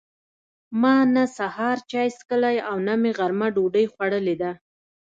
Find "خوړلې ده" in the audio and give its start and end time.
3.93-4.51